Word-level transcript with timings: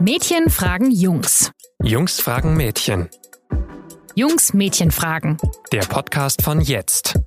Mädchen 0.00 0.48
fragen 0.48 0.92
Jungs. 0.92 1.50
Jungs 1.82 2.20
fragen 2.20 2.56
Mädchen. 2.56 3.08
Jungs 4.14 4.54
Mädchen 4.54 4.92
fragen. 4.92 5.38
Der 5.72 5.80
Podcast 5.80 6.42
von 6.42 6.60
jetzt. 6.60 7.18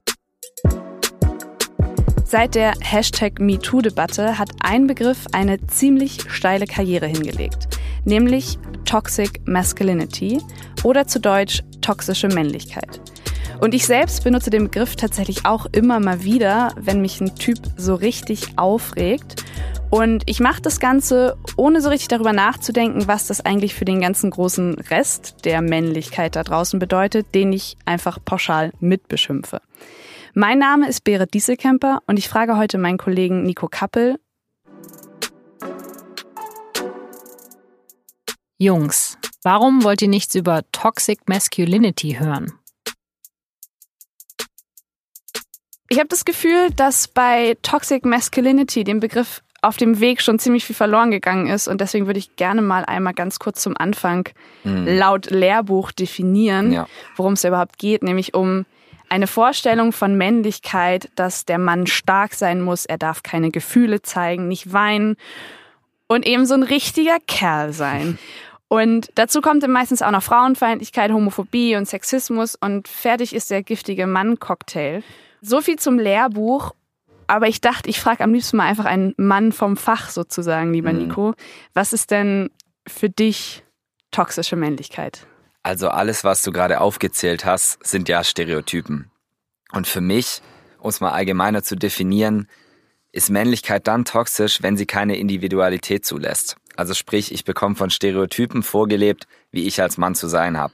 Seit 2.24 2.56
der 2.56 2.74
Hashtag 2.80 3.42
MeToo-Debatte 3.42 4.38
hat 4.38 4.52
ein 4.62 4.88
Begriff 4.88 5.26
eine 5.34 5.68
ziemlich 5.68 6.32
steile 6.32 6.66
Karriere 6.66 7.08
hingelegt, 7.08 7.68
nämlich 8.06 8.58
Toxic 8.86 9.46
Masculinity 9.46 10.40
oder 10.86 11.08
zu 11.08 11.20
Deutsch 11.20 11.64
toxische 11.82 12.30
Männlichkeit. 12.30 13.02
Und 13.62 13.76
ich 13.76 13.86
selbst 13.86 14.24
benutze 14.24 14.50
den 14.50 14.64
Begriff 14.64 14.96
tatsächlich 14.96 15.46
auch 15.46 15.68
immer 15.72 16.00
mal 16.00 16.24
wieder, 16.24 16.74
wenn 16.78 17.00
mich 17.00 17.22
ein 17.22 17.36
Typ 17.36 17.60
so 17.78 17.94
richtig 17.94 18.58
aufregt. 18.58 19.46
Und 19.92 20.24
ich 20.26 20.40
mache 20.40 20.64
das 20.64 20.80
Ganze, 20.80 21.38
ohne 21.58 21.80
so 21.80 21.90
richtig 21.90 22.08
darüber 22.08 22.34
nachzudenken, 22.34 23.08
was 23.08 23.28
das 23.28 23.46
eigentlich 23.46 23.76
für 23.76 23.86
den 23.86 24.02
ganzen 24.02 24.32
großen 24.32 24.80
Rest 24.90 25.46
der 25.46 25.62
Männlichkeit 25.62 26.36
da 26.36 26.44
draußen 26.44 26.80
bedeutet, 26.80 27.36
den 27.36 27.54
ich 27.54 27.78
einfach 27.86 28.18
pauschal 28.26 28.72
mitbeschimpfe. 28.80 29.62
Mein 30.34 30.58
Name 30.58 30.90
ist 30.90 31.04
Berit 31.04 31.36
Dieselkemper 31.36 32.00
und 32.08 32.18
ich 32.18 32.30
frage 32.30 32.58
heute 32.58 32.80
meinen 32.80 32.98
Kollegen 32.98 33.44
Nico 33.44 33.68
Kappel. 33.68 34.18
Jungs, 38.58 39.20
warum 39.44 39.84
wollt 39.84 40.02
ihr 40.02 40.08
nichts 40.08 40.34
über 40.34 40.64
Toxic 40.72 41.30
Masculinity 41.30 42.16
hören? 42.20 42.54
Ich 45.92 46.00
habe 46.00 46.08
das 46.08 46.24
Gefühl, 46.24 46.70
dass 46.74 47.10
bei 47.10 47.58
Toxic 47.64 48.06
Masculinity, 48.06 48.86
dem 48.86 49.02
Begriff 49.02 49.42
auf 49.62 49.76
dem 49.76 50.00
Weg 50.00 50.22
schon 50.22 50.40
ziemlich 50.40 50.64
viel 50.64 50.74
verloren 50.74 51.12
gegangen 51.12 51.48
ist. 51.48 51.68
Und 51.68 51.82
deswegen 51.82 52.06
würde 52.06 52.18
ich 52.18 52.38
gerne 52.38 52.62
mal 52.62 52.86
einmal 52.86 53.14
ganz 53.14 53.40
kurz 53.40 53.62
zum 53.62 53.76
Anfang 53.76 54.30
mhm. 54.64 54.88
laut 54.88 55.30
Lehrbuch 55.30 55.92
definieren, 55.92 56.72
ja. 56.72 56.88
worum 57.18 57.34
es 57.34 57.44
überhaupt 57.44 57.78
geht, 57.78 58.04
nämlich 58.04 58.34
um 58.34 58.66
eine 59.10 59.28
Vorstellung 59.28 59.92
von 59.92 60.16
Männlichkeit, 60.16 61.10
dass 61.16 61.44
der 61.44 61.58
Mann 61.58 61.86
stark 61.88 62.36
sein 62.36 62.62
muss, 62.62 62.86
er 62.86 62.98
darf 62.98 63.22
keine 63.22 63.52
Gefühle 63.52 64.02
zeigen, 64.02 64.48
nicht 64.48 64.72
weinen 64.72 65.18
und 66.08 66.26
eben 66.26 66.46
so 66.46 66.54
ein 66.54 66.64
richtiger 66.64 67.18
Kerl 67.28 67.74
sein. 67.74 68.18
Und 68.70 69.12
dazu 69.16 69.42
kommt 69.42 69.64
dann 69.64 69.72
meistens 69.72 70.02
auch 70.02 70.12
noch 70.12 70.24
Frauenfeindlichkeit, 70.24 71.12
Homophobie 71.12 71.76
und 71.76 71.90
Sexismus 71.90 72.56
und 72.56 72.88
fertig 72.88 73.36
ist 73.36 73.52
der 73.52 73.64
giftige 73.64 74.08
Mann-Cocktail. 74.08 75.04
So 75.42 75.62
viel 75.62 75.78
zum 75.78 75.98
Lehrbuch 75.98 76.74
aber 77.32 77.48
ich 77.48 77.62
dachte, 77.62 77.90
ich 77.90 78.02
frage 78.02 78.26
am 78.26 78.34
liebsten 78.34 78.58
mal 78.58 78.66
einfach 78.66 78.84
einen 78.84 79.14
Mann 79.16 79.54
vom 79.54 79.78
Fach 79.78 80.10
sozusagen, 80.10 80.74
lieber 80.74 80.92
mhm. 80.92 81.08
Nico. 81.08 81.34
Was 81.74 81.94
ist 81.94 82.12
denn 82.12 82.50
für 82.86 83.10
dich 83.10 83.64
toxische 84.12 84.58
Männlichkeit? 84.58 85.26
Also 85.64 85.88
alles, 85.88 86.26
was 86.26 86.42
du 86.42 86.52
gerade 86.52 86.82
aufgezählt 86.82 87.46
hast, 87.46 87.86
sind 87.88 88.10
ja 88.10 88.26
Stereotypen. 88.26 89.12
Und 89.72 89.88
für 89.88 90.02
mich, 90.02 90.42
um 90.80 90.90
es 90.90 91.00
mal 91.00 91.12
allgemeiner 91.12 91.64
zu 91.64 91.78
definieren, 91.78 92.50
ist 93.14 93.30
Männlichkeit 93.30 93.88
dann 93.88 94.04
toxisch, 94.04 94.62
wenn 94.62 94.76
sie 94.76 94.86
keine 94.86 95.16
Individualität 95.16 96.06
zulässt. 96.06 96.58
Also 96.76 96.94
sprich, 96.94 97.32
ich 97.32 97.46
bekomme 97.46 97.76
von 97.76 97.92
Stereotypen 97.92 98.62
vorgelebt, 98.62 99.26
wie 99.52 99.68
ich 99.68 99.82
als 99.82 99.98
Mann 99.98 100.16
zu 100.16 100.28
sein 100.28 100.58
habe. 100.58 100.74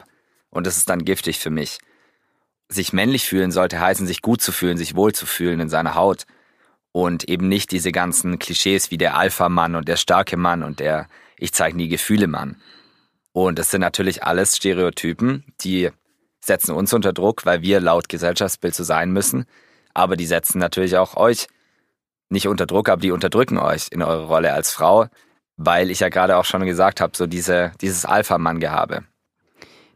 Und 0.49 0.65
das 0.65 0.77
ist 0.77 0.89
dann 0.89 1.05
giftig 1.05 1.37
für 1.37 1.51
mich. 1.51 1.77
Sich 2.69 2.93
männlich 2.93 3.25
fühlen 3.27 3.51
sollte 3.51 3.79
heißen, 3.79 4.05
sich 4.07 4.21
gut 4.21 4.41
zu 4.41 4.51
fühlen, 4.51 4.77
sich 4.77 4.95
wohl 4.95 5.13
zu 5.13 5.25
fühlen 5.25 5.59
in 5.59 5.69
seiner 5.69 5.95
Haut 5.95 6.25
und 6.91 7.29
eben 7.29 7.47
nicht 7.47 7.71
diese 7.71 7.91
ganzen 7.91 8.39
Klischees 8.39 8.91
wie 8.91 8.97
der 8.97 9.15
Alpha-Mann 9.15 9.75
und 9.75 9.87
der 9.87 9.97
starke 9.97 10.37
Mann 10.37 10.63
und 10.63 10.79
der 10.79 11.07
Ich 11.37 11.53
zeige 11.53 11.77
nie 11.77 11.87
Gefühle-Mann. 11.87 12.59
Und 13.31 13.59
das 13.59 13.69
sind 13.69 13.81
natürlich 13.81 14.23
alles 14.23 14.57
Stereotypen, 14.57 15.43
die 15.61 15.91
setzen 16.39 16.71
uns 16.71 16.93
unter 16.93 17.13
Druck, 17.13 17.45
weil 17.45 17.61
wir 17.61 17.79
laut 17.79 18.09
Gesellschaftsbild 18.09 18.73
so 18.73 18.83
sein 18.83 19.11
müssen. 19.11 19.45
Aber 19.93 20.15
die 20.15 20.25
setzen 20.25 20.57
natürlich 20.57 20.97
auch 20.97 21.15
euch 21.15 21.47
nicht 22.29 22.47
unter 22.47 22.65
Druck, 22.65 22.89
aber 22.89 23.01
die 23.01 23.11
unterdrücken 23.11 23.57
euch 23.57 23.87
in 23.91 24.01
eurer 24.01 24.25
Rolle 24.25 24.53
als 24.53 24.71
Frau, 24.71 25.07
weil 25.55 25.91
ich 25.91 25.99
ja 25.99 26.09
gerade 26.09 26.37
auch 26.37 26.45
schon 26.45 26.65
gesagt 26.65 26.99
habe, 26.99 27.15
so 27.15 27.27
diese, 27.27 27.71
dieses 27.81 28.05
Alpha-Mann-Gehabe. 28.05 29.03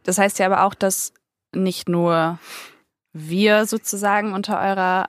Das 0.04 0.18
heißt 0.18 0.38
ja 0.38 0.46
aber 0.46 0.64
auch, 0.64 0.74
dass 0.74 1.12
nicht 1.54 1.88
nur 1.88 2.38
wir 3.12 3.66
sozusagen 3.66 4.32
unter 4.32 4.60
eurer 4.60 5.08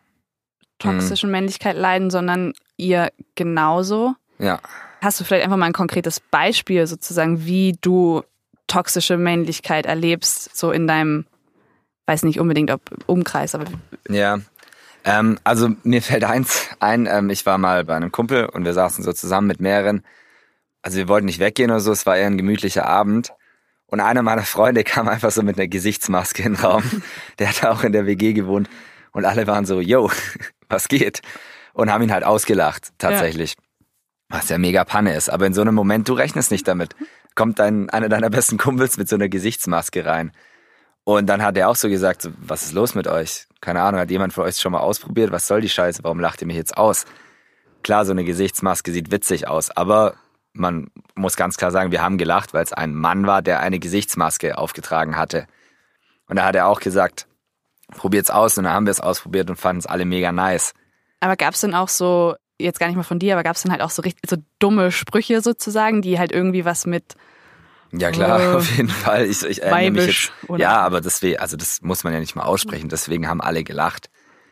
toxischen 0.80 1.30
mhm. 1.30 1.32
Männlichkeit 1.32 1.78
leiden, 1.78 2.10
sondern 2.10 2.54
ihr 2.78 3.12
genauso. 3.36 4.16
Ja. 4.40 4.60
Hast 5.02 5.20
du 5.20 5.24
vielleicht 5.24 5.44
einfach 5.44 5.58
mal 5.58 5.68
ein 5.68 5.74
konkretes 5.74 6.20
Beispiel 6.20 6.88
sozusagen, 6.88 7.46
wie 7.46 7.78
du 7.82 8.24
toxische 8.68 9.18
Männlichkeit 9.18 9.86
erlebst, 9.86 10.56
so 10.56 10.72
in 10.72 10.88
deinem, 10.88 11.26
weiß 12.06 12.24
nicht 12.24 12.40
unbedingt 12.40 12.72
ob 12.72 12.82
Umkreis, 13.06 13.56
aber. 13.56 13.66
Ja. 14.10 14.40
Ähm, 15.06 15.38
also 15.44 15.70
mir 15.84 16.02
fällt 16.02 16.24
eins 16.24 16.70
ein, 16.80 17.08
ähm, 17.08 17.30
ich 17.30 17.46
war 17.46 17.58
mal 17.58 17.84
bei 17.84 17.96
einem 17.96 18.12
Kumpel 18.12 18.46
und 18.46 18.64
wir 18.64 18.74
saßen 18.74 19.04
so 19.04 19.12
zusammen 19.12 19.48
mit 19.48 19.60
mehreren. 19.60 20.04
Also 20.82 20.98
wir 20.98 21.08
wollten 21.10 21.26
nicht 21.26 21.40
weggehen 21.40 21.72
oder 21.72 21.82
so, 21.82 21.92
es 21.92 22.06
war 22.06 22.16
eher 22.16 22.28
ein 22.28 22.38
gemütlicher 22.38 22.86
Abend. 22.86 23.34
Und 23.94 24.00
einer 24.00 24.24
meiner 24.24 24.42
Freunde 24.42 24.84
kam 24.84 25.08
einfach 25.08 25.30
so 25.30 25.44
mit 25.44 25.60
einer 25.60 25.68
Gesichtsmaske 25.68 26.42
in 26.42 26.56
den 26.56 26.64
Raum. 26.64 26.82
Der 27.38 27.50
hat 27.50 27.64
auch 27.64 27.84
in 27.84 27.92
der 27.92 28.08
WG 28.08 28.34
gewohnt. 28.34 28.68
Und 29.12 29.24
alle 29.24 29.46
waren 29.46 29.68
so, 29.68 29.80
yo, 29.82 30.10
was 30.68 30.88
geht? 30.88 31.22
Und 31.74 31.92
haben 31.92 32.02
ihn 32.02 32.12
halt 32.12 32.24
ausgelacht, 32.24 32.90
tatsächlich. 32.98 33.52
Ja. 33.52 34.38
Was 34.40 34.50
ja 34.50 34.58
mega 34.58 34.84
Panne 34.84 35.16
ist. 35.16 35.30
Aber 35.30 35.46
in 35.46 35.54
so 35.54 35.62
einem 35.62 35.76
Moment, 35.76 36.10
du 36.10 36.14
rechnest 36.14 36.50
nicht 36.50 36.68
damit. 36.68 36.96
Kommt 37.36 37.60
dein, 37.60 37.92
einer 37.92 38.10
deiner 38.10 38.32
besten 38.32 38.58
Kumpels 38.58 38.98
mit 38.98 39.08
so 39.08 39.16
einer 39.16 39.30
Gesichtsmaske 39.30 40.04
rein. 40.04 40.32
Und 41.04 41.28
dann 41.28 41.44
hat 41.44 41.56
er 41.56 41.70
auch 41.70 41.76
so 41.76 41.88
gesagt, 41.88 42.24
so, 42.24 42.32
was 42.40 42.64
ist 42.64 42.74
los 42.74 42.96
mit 42.96 43.06
euch? 43.06 43.46
Keine 43.62 43.84
Ahnung, 43.84 44.02
hat 44.02 44.10
jemand 44.10 44.34
von 44.34 44.46
euch 44.46 44.58
schon 44.58 44.72
mal 44.72 44.80
ausprobiert? 44.80 45.32
Was 45.32 45.46
soll 45.46 45.62
die 45.62 45.70
Scheiße? 45.70 46.04
Warum 46.04 46.20
lacht 46.20 46.42
ihr 46.42 46.48
mich 46.48 46.58
jetzt 46.58 46.78
aus? 46.78 47.06
Klar, 47.84 48.06
so 48.06 48.12
eine 48.12 48.24
Gesichtsmaske 48.24 48.92
sieht 48.92 49.12
witzig 49.12 49.48
aus, 49.48 49.70
aber 49.70 50.16
man 50.54 50.92
muss 51.16 51.36
ganz 51.36 51.58
klar 51.58 51.72
sagen, 51.72 51.92
wir 51.92 52.02
haben 52.02 52.18
gelacht, 52.18 52.54
weil 52.54 52.64
es 52.64 52.74
ein 52.74 52.94
Mann 52.94 53.26
war, 53.26 53.42
der 53.42 53.60
eine 53.60 53.80
Gesichtsmaske 53.80 54.58
aufgetragen 54.58 55.18
hatte. 55.18 55.48
Und 56.28 56.38
da 56.38 56.46
hat 56.46 56.56
er 56.56 56.68
auch 56.68 56.80
gesagt, 56.80 57.28
probiert's 57.90 58.30
aus 58.30 58.58
und 58.58 58.66
dann 58.66 58.74
haben 58.74 58.86
wir 58.86 58.92
es 58.92 59.02
ausprobiert 59.02 59.50
und 59.50 59.58
fanden 59.58 59.80
es 59.80 59.86
alle 59.86 60.06
mega 60.06 60.32
nice. 60.32 60.74
Aber 61.20 61.36
gab 61.36 61.54
es 61.54 61.62
denn 61.62 61.74
auch 61.74 61.90
so, 61.90 62.36
jetzt 62.60 62.80
gar 62.80 62.88
nicht 62.88 62.96
mal 62.96 63.04
von 63.04 63.20
dir, 63.20 63.34
aber 63.34 63.44
gab 63.44 63.56
es 63.56 63.64
dann 63.64 63.72
halt 63.72 63.82
auch 63.82 63.90
so 63.90 64.02
richtig 64.02 64.30
so 64.30 64.38
dumme 64.60 64.92
Sprüche 64.92 65.42
sozusagen, 65.42 66.02
die 66.02 66.20
halt 66.20 66.32
irgendwie 66.32 66.66
was 66.66 66.86
mit 66.86 67.16
ja 67.92 68.12
klar, 68.12 68.42
äh, 68.42 68.56
auf 68.56 68.70
jeden 68.76 68.90
Fall. 68.90 69.26
Ich, 69.26 69.44
ich 69.44 69.62
erinnere 69.62 70.06
mich 70.06 70.32
jetzt, 70.42 70.60
ja, 70.60 70.80
aber 70.80 71.00
deswegen, 71.00 71.38
also 71.38 71.56
das 71.58 71.82
muss 71.82 72.04
man 72.04 72.14
ja 72.14 72.20
nicht 72.20 72.36
mal 72.36 72.44
aussprechen. 72.44 72.90
Deswegen 72.90 73.28
haben 73.28 73.40
alle 73.40 73.64
gelacht. 73.64 74.10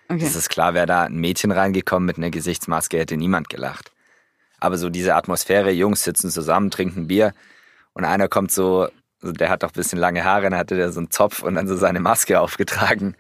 Okay. 0.09 0.19
Das 0.19 0.35
ist 0.35 0.49
klar, 0.49 0.73
wäre 0.73 0.85
da 0.85 1.03
ein 1.03 1.15
Mädchen 1.15 1.51
reingekommen 1.51 2.05
mit 2.05 2.17
einer 2.17 2.29
Gesichtsmaske, 2.29 2.99
hätte 2.99 3.17
niemand 3.17 3.49
gelacht. 3.49 3.91
Aber 4.61 4.77
so 4.77 4.89
diese 4.89 5.15
Atmosphäre, 5.15 5.71
Jungs 5.71 6.03
sitzen 6.03 6.31
zusammen, 6.31 6.71
trinken 6.71 7.07
Bier 7.07 7.33
und 7.93 8.05
einer 8.05 8.29
kommt 8.29 8.53
so 8.53 8.87
der 9.23 9.49
hat 9.49 9.63
doch 9.63 9.69
ein 9.69 9.73
bisschen 9.73 9.99
lange 9.99 10.23
Haare, 10.23 10.43
dann 10.43 10.57
hatte 10.57 10.75
der 10.75 10.91
so 10.91 10.99
einen 10.99 11.11
Zopf 11.11 11.43
und 11.43 11.55
dann 11.55 11.67
so 11.67 11.75
seine 11.75 11.99
Maske 11.99 12.39
aufgetragen. 12.41 13.15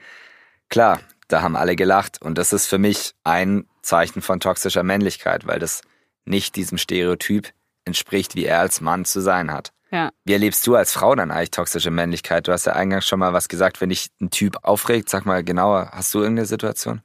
Klar, 0.69 0.99
da 1.27 1.41
haben 1.41 1.55
alle 1.55 1.75
gelacht 1.75 2.21
und 2.21 2.37
das 2.37 2.53
ist 2.53 2.67
für 2.67 2.77
mich 2.77 3.13
ein 3.23 3.65
Zeichen 3.81 4.21
von 4.21 4.39
toxischer 4.39 4.83
Männlichkeit, 4.83 5.47
weil 5.47 5.59
das 5.59 5.81
nicht 6.25 6.55
diesem 6.55 6.77
Stereotyp 6.77 7.51
entspricht, 7.85 8.35
wie 8.35 8.45
er 8.45 8.59
als 8.59 8.81
Mann 8.81 9.05
zu 9.05 9.21
sein 9.21 9.51
hat. 9.51 9.71
Ja. 9.91 10.11
Wie 10.23 10.33
erlebst 10.33 10.65
du 10.67 10.75
als 10.75 10.93
Frau 10.93 11.15
dann 11.15 11.31
eigentlich 11.31 11.51
toxische 11.51 11.91
Männlichkeit? 11.91 12.47
Du 12.47 12.53
hast 12.53 12.65
ja 12.65 12.73
eingangs 12.73 13.07
schon 13.07 13.19
mal 13.19 13.33
was 13.33 13.49
gesagt, 13.49 13.81
wenn 13.81 13.89
dich 13.89 14.09
ein 14.21 14.29
Typ 14.29 14.57
aufregt, 14.61 15.09
sag 15.09 15.25
mal 15.25 15.43
genauer, 15.43 15.89
hast 15.91 16.13
du 16.13 16.19
irgendeine 16.19 16.45
Situation? 16.45 17.01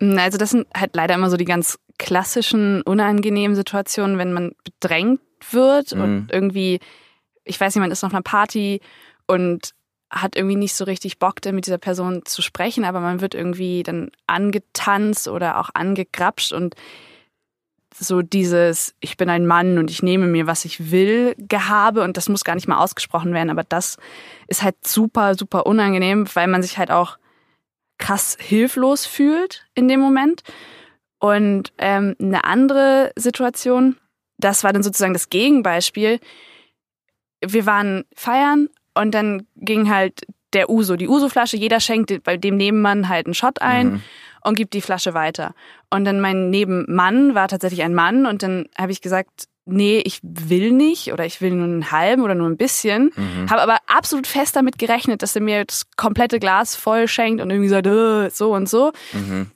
Also 0.00 0.38
das 0.38 0.50
sind 0.50 0.66
halt 0.74 0.94
leider 0.94 1.14
immer 1.14 1.30
so 1.30 1.36
die 1.36 1.44
ganz 1.44 1.78
klassischen, 1.98 2.82
unangenehmen 2.82 3.56
Situationen, 3.56 4.18
wenn 4.18 4.32
man 4.32 4.52
bedrängt 4.64 5.20
wird 5.50 5.94
mhm. 5.94 6.02
und 6.02 6.28
irgendwie 6.32 6.80
ich 7.48 7.60
weiß 7.60 7.74
nicht, 7.74 7.80
man 7.80 7.90
ist 7.90 8.04
auf 8.04 8.12
einer 8.12 8.22
Party 8.22 8.80
und 9.26 9.74
hat 10.10 10.36
irgendwie 10.36 10.56
nicht 10.56 10.74
so 10.74 10.84
richtig 10.84 11.18
Bock, 11.18 11.40
mit 11.52 11.66
dieser 11.66 11.78
Person 11.78 12.22
zu 12.24 12.40
sprechen, 12.40 12.84
aber 12.84 13.00
man 13.00 13.20
wird 13.20 13.34
irgendwie 13.34 13.82
dann 13.82 14.10
angetanzt 14.26 15.28
oder 15.28 15.58
auch 15.58 15.70
angegrapscht 15.74 16.52
und 16.52 16.76
so 17.98 18.22
dieses, 18.22 18.94
ich 19.00 19.16
bin 19.16 19.28
ein 19.28 19.46
Mann 19.46 19.76
und 19.76 19.90
ich 19.90 20.02
nehme 20.02 20.26
mir, 20.26 20.46
was 20.46 20.64
ich 20.64 20.92
will, 20.92 21.34
Gehabe 21.36 22.02
und 22.02 22.16
das 22.16 22.28
muss 22.28 22.44
gar 22.44 22.54
nicht 22.54 22.68
mal 22.68 22.78
ausgesprochen 22.78 23.34
werden, 23.34 23.50
aber 23.50 23.64
das 23.64 23.96
ist 24.46 24.62
halt 24.62 24.76
super, 24.86 25.34
super 25.34 25.66
unangenehm, 25.66 26.26
weil 26.34 26.46
man 26.46 26.62
sich 26.62 26.78
halt 26.78 26.90
auch 26.90 27.18
krass 27.98 28.36
hilflos 28.40 29.06
fühlt 29.06 29.66
in 29.74 29.88
dem 29.88 30.00
Moment. 30.00 30.42
Und 31.18 31.72
ähm, 31.78 32.14
eine 32.20 32.44
andere 32.44 33.12
Situation, 33.16 33.96
das 34.38 34.62
war 34.64 34.72
dann 34.72 34.82
sozusagen 34.82 35.12
das 35.12 35.30
Gegenbeispiel, 35.30 36.20
wir 37.44 37.66
waren 37.66 38.04
feiern 38.14 38.68
und 38.94 39.12
dann 39.12 39.46
ging 39.56 39.90
halt 39.90 40.26
der 40.52 40.70
Uso, 40.70 40.96
die 40.96 41.08
Uso-Flasche, 41.08 41.56
jeder 41.56 41.80
schenkt 41.80 42.22
bei 42.24 42.36
dem 42.36 42.56
Nebenmann 42.56 43.08
halt 43.08 43.26
einen 43.26 43.34
Shot 43.34 43.60
ein 43.60 43.86
mhm. 43.90 44.02
und 44.42 44.56
gibt 44.56 44.74
die 44.74 44.80
Flasche 44.80 45.14
weiter. 45.14 45.54
Und 45.90 46.04
dann 46.04 46.20
mein 46.20 46.50
Nebenmann 46.50 47.34
war 47.34 47.48
tatsächlich 47.48 47.82
ein 47.82 47.94
Mann 47.94 48.26
und 48.26 48.42
dann 48.42 48.66
habe 48.76 48.92
ich 48.92 49.00
gesagt, 49.00 49.48
nee, 49.68 50.02
ich 50.04 50.20
will 50.22 50.72
nicht 50.72 51.12
oder 51.12 51.24
ich 51.24 51.40
will 51.40 51.52
nur 51.52 51.64
einen 51.64 51.90
halben 51.90 52.22
oder 52.22 52.34
nur 52.34 52.48
ein 52.48 52.56
bisschen. 52.56 53.10
Mhm. 53.14 53.50
Habe 53.50 53.62
aber 53.62 53.78
absolut 53.86 54.26
fest 54.26 54.56
damit 54.56 54.78
gerechnet, 54.78 55.22
dass 55.22 55.36
er 55.36 55.42
mir 55.42 55.64
das 55.64 55.86
komplette 55.96 56.38
Glas 56.38 56.76
voll 56.76 57.08
schenkt 57.08 57.42
und 57.42 57.50
irgendwie 57.50 57.68
sagt, 57.68 57.86
äh, 57.86 58.30
so 58.30 58.54
und 58.54 58.68
so. 58.68 58.92
Mhm. 59.12 59.50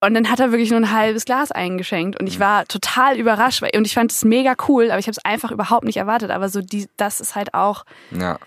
Und 0.00 0.14
dann 0.14 0.30
hat 0.30 0.38
er 0.38 0.52
wirklich 0.52 0.70
nur 0.70 0.80
ein 0.80 0.92
halbes 0.92 1.24
Glas 1.24 1.50
eingeschenkt 1.50 2.20
und 2.20 2.28
ich 2.28 2.38
mhm. 2.38 2.42
war 2.42 2.64
total 2.66 3.18
überrascht 3.18 3.62
und 3.62 3.86
ich 3.86 3.94
fand 3.94 4.12
es 4.12 4.24
mega 4.24 4.54
cool, 4.68 4.90
aber 4.90 5.00
ich 5.00 5.06
habe 5.06 5.16
es 5.16 5.24
einfach 5.24 5.50
überhaupt 5.50 5.84
nicht 5.84 5.96
erwartet. 5.96 6.30
Aber 6.30 6.48
so 6.48 6.62
die, 6.62 6.88
das 6.96 7.20
ist 7.20 7.34
halt 7.34 7.52
auch 7.54 7.84
ja 8.12 8.38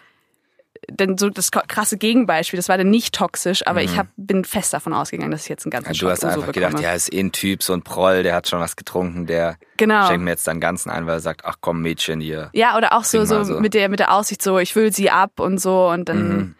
denn 0.90 1.18
so 1.18 1.30
das 1.30 1.52
krasse 1.52 1.98
Gegenbeispiel, 1.98 2.58
das 2.58 2.70
war 2.70 2.78
dann 2.78 2.90
nicht 2.90 3.14
toxisch, 3.14 3.66
aber 3.68 3.82
mhm. 3.82 3.86
ich 3.86 3.98
hab, 3.98 4.08
bin 4.18 4.44
fest 4.44 4.74
davon 4.74 4.94
ausgegangen, 4.94 5.32
dass 5.32 5.44
ich 5.44 5.50
jetzt 5.50 5.66
einen 5.66 5.72
ganzen 5.72 5.94
ja, 5.94 6.00
Du 6.00 6.10
hast 6.10 6.26
einfach 6.26 6.52
gedacht, 6.52 6.80
ja, 6.80 6.94
ist 6.94 7.14
eh 7.14 7.20
ein 7.20 7.32
Typ, 7.32 7.62
so 7.62 7.74
ein 7.74 7.84
Proll, 7.84 8.24
der 8.24 8.34
hat 8.34 8.48
schon 8.48 8.60
was 8.60 8.76
getrunken, 8.76 9.28
der 9.28 9.58
genau. 9.78 10.08
schenkt 10.08 10.24
mir 10.24 10.32
jetzt 10.32 10.48
dann 10.48 10.60
ganzen 10.60 10.90
ein, 10.90 11.06
weil 11.06 11.16
er 11.16 11.20
sagt, 11.20 11.46
ach 11.46 11.58
komm 11.62 11.82
Mädchen 11.82 12.20
hier. 12.20 12.50
Ja, 12.54 12.78
oder 12.78 12.94
auch 12.94 13.04
so, 13.04 13.26
so, 13.26 13.44
so, 13.44 13.60
mit 13.60 13.74
der 13.74 13.90
mit 13.90 14.00
der 14.00 14.14
Aussicht 14.14 14.42
so, 14.42 14.58
ich 14.58 14.76
will 14.76 14.92
sie 14.92 15.12
ab 15.12 15.40
und 15.40 15.60
so 15.60 15.90
und 15.90 16.10
dann 16.10 16.28
mhm. 16.28 16.56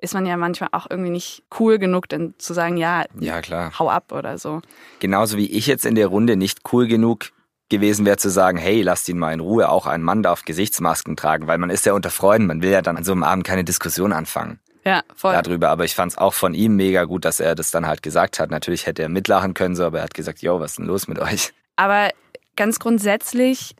ist 0.00 0.14
man 0.14 0.24
ja 0.24 0.36
manchmal 0.36 0.70
auch 0.72 0.86
irgendwie 0.88 1.10
nicht 1.10 1.42
cool 1.60 1.78
genug, 1.78 2.08
dann 2.08 2.34
zu 2.38 2.54
sagen, 2.54 2.78
ja, 2.78 3.04
ja 3.20 3.42
klar. 3.42 3.78
hau 3.78 3.90
ab 3.90 4.12
oder 4.12 4.38
so. 4.38 4.62
Genauso 5.00 5.36
wie 5.36 5.50
ich 5.50 5.66
jetzt 5.66 5.84
in 5.84 5.94
der 5.94 6.06
Runde 6.06 6.36
nicht 6.36 6.60
cool 6.72 6.86
genug 6.86 7.26
gewesen 7.68 8.06
wäre 8.06 8.16
zu 8.16 8.30
sagen, 8.30 8.58
hey, 8.58 8.82
lasst 8.82 9.08
ihn 9.08 9.18
mal 9.18 9.32
in 9.32 9.40
Ruhe, 9.40 9.68
auch 9.68 9.86
ein 9.86 10.02
Mann 10.02 10.22
darf 10.22 10.44
Gesichtsmasken 10.44 11.16
tragen, 11.16 11.46
weil 11.46 11.58
man 11.58 11.70
ist 11.70 11.86
ja 11.86 11.92
unter 11.92 12.10
Freunden, 12.10 12.46
man 12.46 12.62
will 12.62 12.70
ja 12.70 12.82
dann 12.82 12.96
an 12.96 13.04
so 13.04 13.12
einem 13.12 13.22
Abend 13.22 13.44
keine 13.44 13.64
Diskussion 13.64 14.12
anfangen. 14.12 14.58
Ja, 14.84 15.02
voll. 15.14 15.34
Darüber, 15.34 15.68
aber 15.68 15.84
ich 15.84 15.94
fand 15.94 16.12
es 16.12 16.18
auch 16.18 16.32
von 16.32 16.54
ihm 16.54 16.76
mega 16.76 17.04
gut, 17.04 17.24
dass 17.24 17.40
er 17.40 17.54
das 17.54 17.70
dann 17.70 17.86
halt 17.86 18.02
gesagt 18.02 18.40
hat. 18.40 18.50
Natürlich 18.50 18.86
hätte 18.86 19.02
er 19.02 19.10
mitlachen 19.10 19.52
können, 19.52 19.76
so, 19.76 19.84
aber 19.84 19.98
er 19.98 20.04
hat 20.04 20.14
gesagt, 20.14 20.40
yo, 20.40 20.60
was 20.60 20.72
ist 20.72 20.78
denn 20.78 20.86
los 20.86 21.08
mit 21.08 21.18
euch? 21.18 21.52
Aber 21.76 22.10
ganz 22.56 22.78
grundsätzlich 22.78 23.76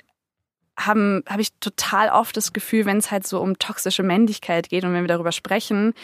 habe 0.79 1.23
hab 1.27 1.41
ich 1.41 1.53
total 1.61 2.11
oft 2.11 2.37
das 2.37 2.53
Gefühl, 2.53 2.85
wenn 2.85 2.99
es 2.99 3.11
halt 3.11 3.27
so 3.27 3.41
um 3.41 3.59
toxische 3.59 4.03
Männlichkeit 4.03 4.69
geht 4.69 4.85
und 4.85 4.93
wenn 4.93 5.03
wir 5.03 5.09
darüber 5.09 5.33
sprechen, 5.33 5.95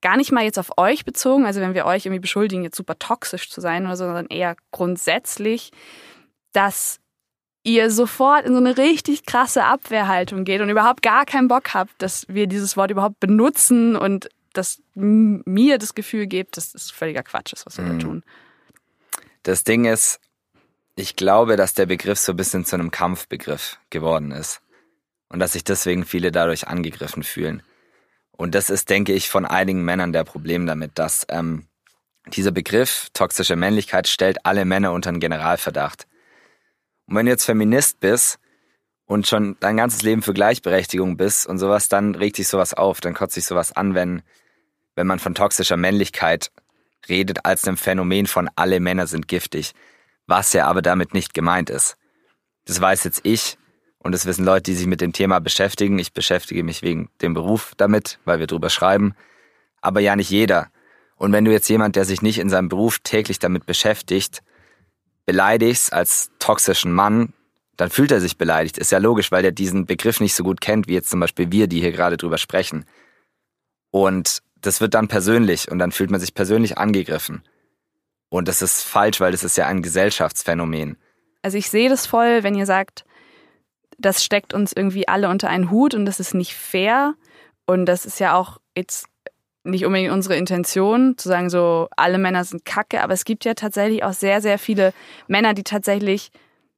gar 0.00 0.16
nicht 0.16 0.32
mal 0.32 0.44
jetzt 0.44 0.58
auf 0.58 0.78
euch 0.78 1.04
bezogen, 1.04 1.46
also 1.46 1.60
wenn 1.60 1.74
wir 1.74 1.86
euch 1.86 2.06
irgendwie 2.06 2.20
beschuldigen, 2.20 2.64
jetzt 2.64 2.76
super 2.76 2.98
toxisch 2.98 3.50
zu 3.50 3.60
sein 3.60 3.86
oder 3.86 3.96
so, 3.96 4.04
sondern 4.06 4.26
eher 4.26 4.56
grundsätzlich, 4.72 5.70
dass 6.52 6.98
ihr 7.66 7.90
sofort 7.90 8.46
in 8.46 8.52
so 8.52 8.58
eine 8.58 8.78
richtig 8.78 9.26
krasse 9.26 9.64
Abwehrhaltung 9.64 10.44
geht 10.44 10.60
und 10.60 10.70
überhaupt 10.70 11.02
gar 11.02 11.26
keinen 11.26 11.48
Bock 11.48 11.74
habt, 11.74 11.90
dass 12.00 12.24
wir 12.28 12.46
dieses 12.46 12.76
Wort 12.76 12.92
überhaupt 12.92 13.18
benutzen 13.18 13.96
und 13.96 14.28
dass 14.52 14.80
mir 14.94 15.78
das 15.78 15.94
Gefühl 15.94 16.26
gibt, 16.28 16.56
dass 16.56 16.72
das 16.72 16.90
völliger 16.90 17.24
Quatsch 17.24 17.52
ist, 17.52 17.66
was 17.66 17.76
wir 17.76 17.84
mhm. 17.84 17.98
da 17.98 18.04
tun. 18.04 18.22
Das 19.42 19.64
Ding 19.64 19.84
ist, 19.84 20.20
ich 20.94 21.16
glaube, 21.16 21.56
dass 21.56 21.74
der 21.74 21.86
Begriff 21.86 22.18
so 22.18 22.32
ein 22.32 22.36
bisschen 22.36 22.64
zu 22.64 22.76
einem 22.76 22.92
Kampfbegriff 22.92 23.78
geworden 23.90 24.30
ist 24.30 24.60
und 25.28 25.40
dass 25.40 25.52
sich 25.52 25.64
deswegen 25.64 26.04
viele 26.04 26.30
dadurch 26.30 26.68
angegriffen 26.68 27.24
fühlen. 27.24 27.62
Und 28.30 28.54
das 28.54 28.70
ist, 28.70 28.90
denke 28.90 29.12
ich, 29.12 29.28
von 29.28 29.44
einigen 29.44 29.84
Männern 29.84 30.12
der 30.12 30.24
Problem 30.24 30.66
damit, 30.66 30.92
dass 30.98 31.26
ähm, 31.30 31.66
dieser 32.28 32.52
Begriff 32.52 33.08
toxische 33.12 33.56
Männlichkeit 33.56 34.06
stellt 34.06 34.46
alle 34.46 34.64
Männer 34.64 34.92
unter 34.92 35.08
einen 35.08 35.20
Generalverdacht. 35.20 36.06
Und 37.06 37.16
wenn 37.16 37.26
du 37.26 37.32
jetzt 37.32 37.44
Feminist 37.44 38.00
bist 38.00 38.38
und 39.06 39.26
schon 39.26 39.56
dein 39.60 39.76
ganzes 39.76 40.02
Leben 40.02 40.22
für 40.22 40.34
Gleichberechtigung 40.34 41.16
bist 41.16 41.46
und 41.46 41.58
sowas, 41.58 41.88
dann 41.88 42.14
regt 42.14 42.36
sich 42.36 42.48
sowas 42.48 42.74
auf, 42.74 43.00
dann 43.00 43.14
kotzt 43.14 43.34
sich 43.34 43.46
sowas 43.46 43.72
an, 43.72 43.94
wenn, 43.94 44.22
wenn 44.94 45.06
man 45.06 45.18
von 45.18 45.34
toxischer 45.34 45.76
Männlichkeit 45.76 46.50
redet 47.08 47.44
als 47.44 47.66
einem 47.66 47.76
Phänomen 47.76 48.26
von 48.26 48.50
alle 48.56 48.80
Männer 48.80 49.06
sind 49.06 49.28
giftig, 49.28 49.72
was 50.26 50.52
ja 50.52 50.66
aber 50.66 50.82
damit 50.82 51.14
nicht 51.14 51.34
gemeint 51.34 51.70
ist. 51.70 51.96
Das 52.64 52.80
weiß 52.80 53.04
jetzt 53.04 53.20
ich 53.22 53.58
und 53.98 54.12
das 54.12 54.26
wissen 54.26 54.44
Leute, 54.44 54.70
die 54.70 54.74
sich 54.74 54.86
mit 54.86 55.00
dem 55.00 55.12
Thema 55.12 55.38
beschäftigen. 55.38 55.98
Ich 55.98 56.12
beschäftige 56.12 56.64
mich 56.64 56.82
wegen 56.82 57.08
dem 57.22 57.34
Beruf 57.34 57.72
damit, 57.76 58.18
weil 58.24 58.40
wir 58.40 58.48
drüber 58.48 58.70
schreiben, 58.70 59.14
aber 59.80 60.00
ja 60.00 60.16
nicht 60.16 60.30
jeder. 60.30 60.68
Und 61.16 61.32
wenn 61.32 61.44
du 61.44 61.52
jetzt 61.52 61.68
jemand, 61.68 61.96
der 61.96 62.04
sich 62.04 62.22
nicht 62.22 62.38
in 62.38 62.50
seinem 62.50 62.68
Beruf 62.68 62.98
täglich 62.98 63.38
damit 63.38 63.66
beschäftigt, 63.66 64.42
beleidigst 65.26 65.92
als 65.92 66.30
toxischen 66.38 66.92
Mann, 66.92 67.32
dann 67.76 67.90
fühlt 67.90 68.10
er 68.10 68.20
sich 68.20 68.38
beleidigt. 68.38 68.78
Ist 68.78 68.92
ja 68.92 68.98
logisch, 68.98 69.30
weil 69.30 69.44
er 69.44 69.52
diesen 69.52 69.86
Begriff 69.86 70.20
nicht 70.20 70.34
so 70.34 70.42
gut 70.42 70.60
kennt, 70.60 70.88
wie 70.88 70.94
jetzt 70.94 71.10
zum 71.10 71.20
Beispiel 71.20 71.52
wir, 71.52 71.66
die 71.66 71.80
hier 71.80 71.92
gerade 71.92 72.16
drüber 72.16 72.38
sprechen. 72.38 72.86
Und 73.90 74.42
das 74.60 74.80
wird 74.80 74.94
dann 74.94 75.08
persönlich 75.08 75.70
und 75.70 75.78
dann 75.78 75.92
fühlt 75.92 76.10
man 76.10 76.20
sich 76.20 76.34
persönlich 76.34 76.78
angegriffen. 76.78 77.42
Und 78.28 78.48
das 78.48 78.62
ist 78.62 78.82
falsch, 78.82 79.20
weil 79.20 79.32
das 79.32 79.44
ist 79.44 79.56
ja 79.56 79.66
ein 79.66 79.82
Gesellschaftsphänomen. 79.82 80.96
Also 81.42 81.58
ich 81.58 81.70
sehe 81.70 81.88
das 81.88 82.06
voll, 82.06 82.42
wenn 82.42 82.54
ihr 82.54 82.66
sagt, 82.66 83.04
das 83.98 84.24
steckt 84.24 84.52
uns 84.52 84.72
irgendwie 84.72 85.08
alle 85.08 85.28
unter 85.28 85.48
einen 85.48 85.70
Hut 85.70 85.94
und 85.94 86.06
das 86.06 86.20
ist 86.20 86.34
nicht 86.34 86.54
fair. 86.54 87.14
Und 87.66 87.86
das 87.86 88.04
ist 88.04 88.20
ja 88.20 88.34
auch 88.34 88.58
jetzt 88.76 89.06
nicht 89.66 89.84
unbedingt 89.84 90.12
unsere 90.12 90.36
Intention, 90.36 91.16
zu 91.18 91.28
sagen, 91.28 91.50
so 91.50 91.88
alle 91.96 92.18
Männer 92.18 92.44
sind 92.44 92.64
kacke, 92.64 93.02
aber 93.02 93.12
es 93.12 93.24
gibt 93.24 93.44
ja 93.44 93.54
tatsächlich 93.54 94.04
auch 94.04 94.12
sehr, 94.12 94.40
sehr 94.40 94.58
viele 94.58 94.92
Männer, 95.28 95.54
die 95.54 95.64
tatsächlich 95.64 96.30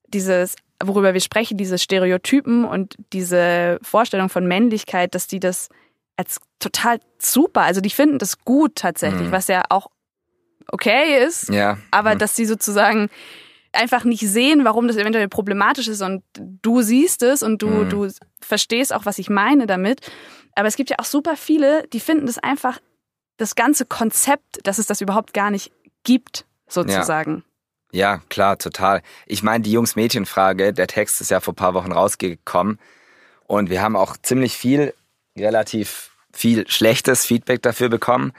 dieses, 0.09 0.57
worüber 0.83 1.15
wir 1.15 1.21
sprechen, 1.21 1.57
diese 1.57 1.79
Stereotypen 1.79 2.65
und 2.65 2.97
diese 3.13 3.79
Vorstellung 3.83 4.29
von 4.29 4.47
Männlichkeit, 4.47 5.15
dass 5.15 5.27
die 5.27 5.41
das 5.41 5.69
als 6.17 6.41
total 6.59 6.99
super, 7.19 7.63
also 7.63 7.81
die 7.81 7.91
finden 7.91 8.19
das 8.19 8.45
gut 8.45 8.75
tatsächlich, 8.75 9.29
mhm. 9.29 9.33
was 9.33 9.47
ja 9.49 9.63
auch 9.69 9.87
okay 10.71 11.25
ist, 11.25 11.49
ja. 11.49 11.79
aber 11.91 12.15
mhm. 12.15 12.19
dass 12.19 12.37
sie 12.37 12.45
sozusagen 12.45 13.09
einfach 13.73 14.05
nicht 14.05 14.27
sehen, 14.29 14.65
warum 14.65 14.89
das 14.89 14.97
eventuell 14.97 15.29
problematisch 15.29 15.89
ist 15.89 16.03
und 16.03 16.23
du 16.37 16.83
siehst 16.83 17.23
es 17.23 17.43
und 17.43 17.63
du, 17.63 17.69
mhm. 17.69 17.89
du 17.89 18.09
verstehst 18.41 18.93
auch, 18.93 19.07
was 19.07 19.19
ich 19.19 19.31
meine 19.31 19.67
damit. 19.67 20.01
Aber 20.59 20.67
es 20.67 20.75
gibt 20.75 20.91
ja 20.91 20.97
auch 20.99 21.05
super 21.05 21.37
viele, 21.37 21.87
die 21.93 22.01
finden 22.01 22.27
das 22.27 22.39
einfach, 22.39 22.81
das 23.37 23.55
ganze 23.55 23.87
Konzept, 23.87 24.59
dass 24.65 24.79
es 24.79 24.87
das 24.87 25.01
überhaupt 25.01 25.33
gar 25.33 25.53
nicht 25.53 25.71
gibt, 26.03 26.47
sozusagen. 26.67 27.45
Ja, 27.93 28.15
ja 28.15 28.23
klar, 28.29 28.59
total. 28.59 29.03
Ich 29.27 29.45
meine, 29.45 29.63
die 29.63 29.71
Jungs-Mädchen-Frage, 29.71 30.73
der 30.73 30.89
Text 30.89 31.21
ist 31.21 31.31
ja 31.31 31.39
vor 31.39 31.53
ein 31.53 31.57
paar 31.57 31.75
Wochen 31.75 31.93
rausgekommen 31.93 32.81
und 33.47 33.71
wir 33.71 33.83
haben 33.83 33.95
auch 33.95 34.17
ziemlich 34.17 34.57
viel, 34.57 34.95
relativ 35.39 36.11
viel 36.33 36.69
schlechtes 36.69 37.25
Feedback 37.25 37.63
dafür 37.63 37.89
bekommen. 37.89 38.33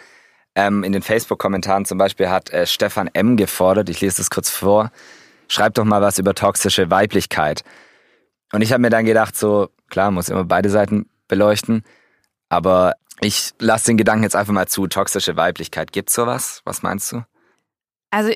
Ähm, 0.56 0.83
in 0.83 0.92
den 0.92 1.01
Facebook-Kommentaren 1.01 1.86
zum 1.86 1.98
Beispiel 1.98 2.30
hat 2.30 2.50
äh, 2.50 2.68
Stefan 2.68 3.10
M. 3.13 3.38
gefordert, 3.38 3.88
ich 3.88 4.01
lese 4.01 4.18
das 4.18 4.30
kurz 4.30 4.50
vor, 4.50 4.92
schreibt 5.48 5.77
doch 5.77 5.86
mal 5.86 6.01
was 6.01 6.19
über 6.19 6.36
toxische 6.36 6.92
Weiblichkeit. 6.92 7.63
Und 8.51 8.62
ich 8.62 8.74
habe 8.74 8.81
mir 8.81 8.89
dann 8.89 9.06
gedacht, 9.06 9.38
so, 9.38 9.69
klar, 9.90 10.11
muss 10.11 10.28
immer 10.28 10.44
beide 10.44 10.69
Seiten 10.69 11.09
beleuchten. 11.30 11.85
Aber 12.50 12.96
ich 13.22 13.54
lasse 13.60 13.88
den 13.88 13.98
Gedanken 13.98 14.24
jetzt 14.24 14.36
einfach 14.36 14.54
mal 14.54 14.68
zu. 14.68 14.88
Toxische 14.88 15.36
Weiblichkeit. 15.36 15.92
Gibt's 15.92 16.14
sowas? 16.14 16.62
Was 16.66 16.82
meinst 16.82 17.12
du? 17.12 17.24
Also, 18.12 18.34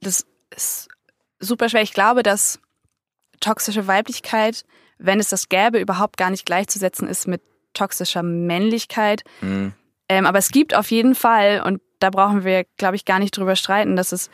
das 0.00 0.26
ist 0.54 0.88
super 1.40 1.68
schwer. 1.68 1.82
Ich 1.82 1.92
glaube, 1.92 2.22
dass 2.22 2.60
toxische 3.40 3.86
Weiblichkeit, 3.86 4.64
wenn 4.98 5.18
es 5.18 5.30
das 5.30 5.48
gäbe, 5.48 5.80
überhaupt 5.80 6.16
gar 6.16 6.30
nicht 6.30 6.46
gleichzusetzen 6.46 7.08
ist 7.08 7.26
mit 7.26 7.42
toxischer 7.72 8.22
Männlichkeit. 8.22 9.22
Mhm. 9.40 9.72
Ähm, 10.08 10.26
aber 10.26 10.38
es 10.38 10.50
gibt 10.50 10.74
auf 10.74 10.90
jeden 10.90 11.14
Fall, 11.14 11.62
und 11.64 11.80
da 12.00 12.10
brauchen 12.10 12.44
wir, 12.44 12.64
glaube 12.76 12.96
ich, 12.96 13.04
gar 13.04 13.18
nicht 13.18 13.36
drüber 13.36 13.56
streiten, 13.56 13.96
dass 13.96 14.12
es 14.12 14.30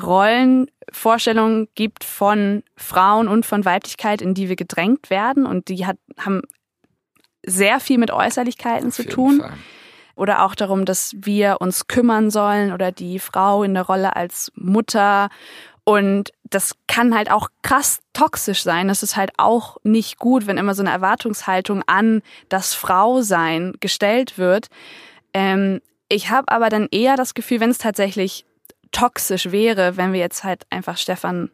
Rollenvorstellungen 0.00 1.68
gibt 1.74 2.04
von 2.04 2.62
Frauen 2.76 3.28
und 3.28 3.44
von 3.44 3.64
Weiblichkeit, 3.64 4.22
in 4.22 4.34
die 4.34 4.48
wir 4.48 4.56
gedrängt 4.56 5.10
werden. 5.10 5.46
Und 5.46 5.68
die 5.68 5.84
hat, 5.84 5.98
haben 6.18 6.42
sehr 7.44 7.80
viel 7.80 7.98
mit 7.98 8.10
Äußerlichkeiten 8.10 8.88
Auf 8.88 8.94
zu 8.94 9.06
tun. 9.06 9.40
Fall. 9.40 9.52
Oder 10.16 10.44
auch 10.44 10.54
darum, 10.54 10.84
dass 10.84 11.14
wir 11.16 11.58
uns 11.60 11.86
kümmern 11.86 12.30
sollen 12.30 12.72
oder 12.72 12.92
die 12.92 13.18
Frau 13.18 13.62
in 13.62 13.74
der 13.74 13.84
Rolle 13.84 14.16
als 14.16 14.52
Mutter. 14.54 15.30
Und 15.84 16.32
das 16.44 16.74
kann 16.88 17.14
halt 17.14 17.30
auch 17.30 17.48
krass 17.62 18.00
toxisch 18.12 18.62
sein. 18.62 18.88
Das 18.88 19.02
ist 19.02 19.16
halt 19.16 19.32
auch 19.38 19.78
nicht 19.82 20.18
gut, 20.18 20.46
wenn 20.46 20.58
immer 20.58 20.74
so 20.74 20.82
eine 20.82 20.90
Erwartungshaltung 20.90 21.82
an 21.86 22.22
das 22.48 22.74
Frausein 22.74 23.74
gestellt 23.80 24.36
wird. 24.36 24.68
Ähm, 25.32 25.80
ich 26.08 26.28
habe 26.28 26.52
aber 26.52 26.68
dann 26.68 26.88
eher 26.90 27.16
das 27.16 27.34
Gefühl, 27.34 27.60
wenn 27.60 27.70
es 27.70 27.78
tatsächlich 27.78 28.44
toxisch 28.92 29.52
wäre, 29.52 29.96
wenn 29.96 30.12
wir 30.12 30.20
jetzt 30.20 30.44
halt 30.44 30.64
einfach 30.70 30.96
Stefan 30.96 31.50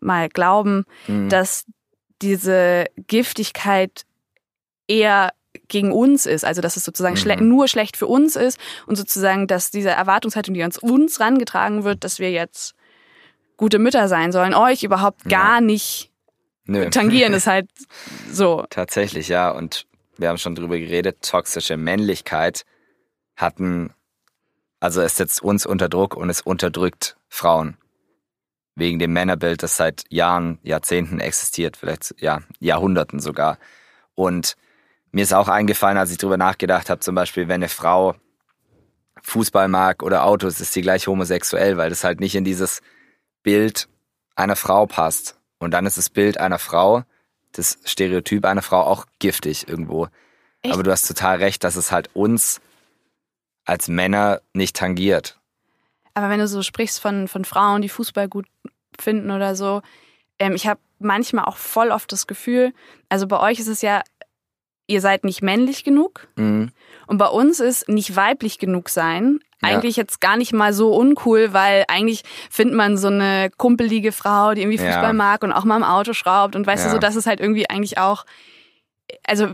mal 0.00 0.28
glauben, 0.28 0.84
mhm. 1.06 1.28
dass 1.28 1.66
diese 2.22 2.86
Giftigkeit 3.06 4.04
eher 4.88 5.32
gegen 5.68 5.92
uns 5.92 6.26
ist, 6.26 6.44
also 6.44 6.60
dass 6.60 6.76
es 6.76 6.84
sozusagen 6.84 7.14
mhm. 7.14 7.20
schle 7.20 7.42
nur 7.42 7.68
schlecht 7.68 7.96
für 7.96 8.06
uns 8.06 8.36
ist 8.36 8.58
und 8.86 8.96
sozusagen, 8.96 9.46
dass 9.46 9.70
diese 9.70 9.90
Erwartungshaltung, 9.90 10.54
die 10.54 10.62
uns 10.62 10.78
uns 10.78 11.20
rangetragen 11.20 11.84
wird, 11.84 12.04
dass 12.04 12.18
wir 12.18 12.30
jetzt 12.30 12.74
gute 13.56 13.78
Mütter 13.78 14.08
sein 14.08 14.32
sollen, 14.32 14.54
euch 14.54 14.82
überhaupt 14.82 15.24
gar 15.24 15.56
ja. 15.56 15.60
nicht 15.60 16.10
Nö. 16.66 16.90
tangieren, 16.90 17.32
ist 17.34 17.46
halt 17.46 17.68
so. 18.30 18.64
Tatsächlich, 18.70 19.28
ja. 19.28 19.50
Und 19.50 19.86
wir 20.18 20.28
haben 20.28 20.38
schon 20.38 20.54
drüber 20.54 20.78
geredet, 20.78 21.22
toxische 21.22 21.76
Männlichkeit 21.76 22.64
hatten, 23.36 23.92
also 24.80 25.00
es 25.02 25.16
setzt 25.16 25.42
uns 25.42 25.66
unter 25.66 25.88
Druck 25.88 26.16
und 26.16 26.30
es 26.30 26.40
unterdrückt 26.40 27.16
Frauen. 27.28 27.76
wegen 28.78 28.98
dem 28.98 29.14
Männerbild, 29.14 29.62
das 29.62 29.78
seit 29.78 30.04
Jahren, 30.10 30.58
Jahrzehnten 30.62 31.18
existiert, 31.18 31.78
vielleicht 31.78 32.14
ja, 32.18 32.42
Jahrhunderten 32.60 33.20
sogar. 33.20 33.58
Und 34.14 34.54
mir 35.12 35.22
ist 35.22 35.34
auch 35.34 35.48
eingefallen, 35.48 35.98
als 35.98 36.10
ich 36.10 36.18
drüber 36.18 36.36
nachgedacht 36.36 36.90
habe, 36.90 37.00
zum 37.00 37.14
Beispiel, 37.14 37.48
wenn 37.48 37.56
eine 37.56 37.68
Frau 37.68 38.14
Fußball 39.22 39.68
mag 39.68 40.02
oder 40.02 40.24
Autos, 40.24 40.60
ist 40.60 40.72
sie 40.72 40.82
gleich 40.82 41.06
homosexuell, 41.06 41.76
weil 41.76 41.90
das 41.90 42.04
halt 42.04 42.20
nicht 42.20 42.34
in 42.34 42.44
dieses 42.44 42.80
Bild 43.42 43.88
einer 44.34 44.56
Frau 44.56 44.86
passt. 44.86 45.38
Und 45.58 45.72
dann 45.72 45.86
ist 45.86 45.98
das 45.98 46.10
Bild 46.10 46.38
einer 46.38 46.58
Frau, 46.58 47.04
das 47.52 47.78
Stereotyp 47.84 48.44
einer 48.44 48.62
Frau 48.62 48.82
auch 48.82 49.06
giftig 49.18 49.68
irgendwo. 49.68 50.08
Echt? 50.62 50.74
Aber 50.74 50.82
du 50.82 50.90
hast 50.90 51.08
total 51.08 51.38
recht, 51.38 51.64
dass 51.64 51.76
es 51.76 51.90
halt 51.90 52.10
uns 52.14 52.60
als 53.64 53.88
Männer 53.88 54.40
nicht 54.52 54.76
tangiert. 54.76 55.38
Aber 56.14 56.30
wenn 56.30 56.38
du 56.38 56.48
so 56.48 56.62
sprichst 56.62 57.00
von, 57.00 57.28
von 57.28 57.44
Frauen, 57.44 57.82
die 57.82 57.88
Fußball 57.88 58.28
gut 58.28 58.46
finden 58.98 59.30
oder 59.30 59.54
so, 59.54 59.82
ähm, 60.38 60.54
ich 60.54 60.66
habe 60.66 60.80
manchmal 60.98 61.44
auch 61.44 61.56
voll 61.56 61.90
oft 61.90 62.10
das 62.12 62.26
Gefühl, 62.26 62.72
also 63.08 63.26
bei 63.26 63.40
euch 63.40 63.58
ist 63.58 63.66
es 63.68 63.82
ja, 63.82 64.02
ihr 64.86 65.00
seid 65.00 65.24
nicht 65.24 65.42
männlich 65.42 65.84
genug. 65.84 66.28
Mhm. 66.36 66.70
Und 67.06 67.18
bei 67.18 67.28
uns 67.28 67.60
ist 67.60 67.88
nicht 67.88 68.16
weiblich 68.16 68.58
genug 68.58 68.88
sein 68.88 69.40
eigentlich 69.62 69.96
ja. 69.96 70.02
jetzt 70.02 70.20
gar 70.20 70.36
nicht 70.36 70.52
mal 70.52 70.72
so 70.72 70.94
uncool, 70.94 71.52
weil 71.52 71.84
eigentlich 71.88 72.22
findet 72.50 72.76
man 72.76 72.96
so 72.96 73.08
eine 73.08 73.50
kumpelige 73.56 74.12
Frau, 74.12 74.54
die 74.54 74.60
irgendwie 74.62 74.78
Fußball 74.78 75.02
ja. 75.02 75.12
mag 75.12 75.42
und 75.42 75.52
auch 75.52 75.64
mal 75.64 75.76
im 75.76 75.82
Auto 75.82 76.12
schraubt 76.12 76.56
und 76.56 76.66
weißt 76.66 76.84
ja. 76.84 76.90
du 76.90 76.96
so, 76.96 77.00
das 77.00 77.16
ist 77.16 77.26
halt 77.26 77.40
irgendwie 77.40 77.68
eigentlich 77.70 77.98
auch, 77.98 78.26
also 79.26 79.48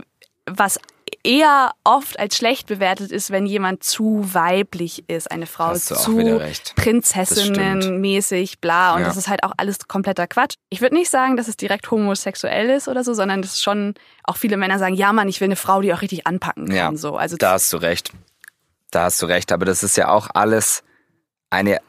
was 0.45 0.79
eher 1.23 1.71
oft 1.83 2.19
als 2.19 2.37
schlecht 2.37 2.67
bewertet 2.67 3.11
ist, 3.11 3.31
wenn 3.31 3.45
jemand 3.45 3.83
zu 3.83 4.21
weiblich 4.33 5.05
ist, 5.07 5.31
eine 5.31 5.45
Frau 5.45 5.73
zu 5.75 6.41
Prinzessinnenmäßig, 6.75 8.59
bla. 8.59 8.95
Und 8.95 9.01
ja. 9.01 9.07
das 9.07 9.17
ist 9.17 9.29
halt 9.29 9.43
auch 9.43 9.53
alles 9.57 9.87
kompletter 9.87 10.27
Quatsch. 10.27 10.55
Ich 10.69 10.81
würde 10.81 10.95
nicht 10.95 11.09
sagen, 11.09 11.37
dass 11.37 11.47
es 11.47 11.55
direkt 11.55 11.89
homosexuell 11.89 12.69
ist 12.69 12.87
oder 12.87 13.03
so, 13.03 13.13
sondern 13.13 13.41
das 13.41 13.53
ist 13.53 13.63
schon 13.63 13.93
auch 14.23 14.35
viele 14.37 14.57
Männer 14.57 14.79
sagen, 14.79 14.95
ja 14.95 15.13
Mann, 15.13 15.29
ich 15.29 15.39
will 15.39 15.47
eine 15.47 15.55
Frau, 15.55 15.81
die 15.81 15.93
auch 15.93 16.01
richtig 16.01 16.27
anpacken 16.27 16.67
kann. 16.67 16.75
Ja, 16.75 16.95
so. 16.95 17.15
also 17.15 17.37
da 17.37 17.53
hast 17.53 17.71
du 17.71 17.77
recht. 17.77 18.11
Da 18.91 19.05
hast 19.05 19.21
du 19.21 19.25
recht. 19.25 19.51
Aber 19.51 19.65
das 19.65 19.81
ist 19.83 19.95
ja 19.95 20.09
auch 20.09 20.29
alles 20.33 20.83
eine, 21.49 21.79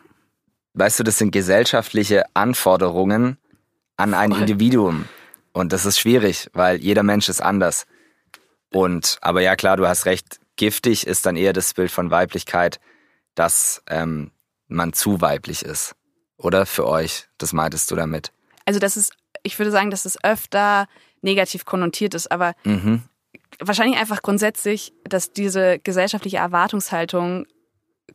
weißt 0.75 1.01
du, 1.01 1.03
das 1.03 1.19
sind 1.19 1.33
gesellschaftliche 1.33 2.25
Anforderungen 2.35 3.39
an 3.97 4.15
ein 4.15 4.33
Individuum. 4.33 5.07
Und 5.53 5.73
das 5.73 5.87
ist 5.87 6.01
schwierig, 6.01 6.51
weil 6.53 6.79
jeder 6.79 7.03
Mensch 7.03 7.29
ist 7.29 7.41
anders. 7.41 7.87
Und, 8.75 9.19
aber 9.21 9.41
ja, 9.41 9.57
klar, 9.57 9.77
du 9.77 9.87
hast 9.87 10.05
recht. 10.05 10.41
Giftig 10.57 11.07
ist 11.07 11.27
dann 11.27 11.37
eher 11.37 11.53
das 11.53 11.75
Bild 11.75 11.91
von 11.91 12.11
Weiblichkeit, 12.11 12.81
dass 13.35 13.83
ähm, 13.89 14.31
man 14.69 14.93
zu 14.93 15.21
weiblich 15.21 15.65
ist. 15.65 15.95
Oder 16.37 16.67
für 16.67 16.87
euch? 16.87 17.29
Das 17.39 17.53
meintest 17.53 17.91
du 17.91 17.97
damit? 17.97 18.33
Also, 18.65 18.81
das 18.81 18.97
ist, 18.97 19.13
ich 19.43 19.59
würde 19.59 19.71
sagen, 19.71 19.91
dass 19.91 20.05
es 20.05 20.23
öfter 20.25 20.89
negativ 21.23 21.65
konnotiert 21.65 22.15
ist, 22.15 22.31
aber 22.31 22.55
mhm. 22.65 23.03
wahrscheinlich 23.61 23.99
einfach 23.99 24.23
grundsätzlich, 24.23 24.93
dass 25.05 25.33
diese 25.33 25.79
gesellschaftliche 25.79 26.39
Erwartungshaltung 26.39 27.47